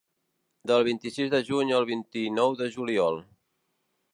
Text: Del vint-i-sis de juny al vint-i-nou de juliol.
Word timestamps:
Del 0.69 0.85
vint-i-sis 0.87 1.29
de 1.33 1.41
juny 1.49 1.73
al 1.81 1.85
vint-i-nou 1.91 2.59
de 2.63 2.71
juliol. 2.79 3.21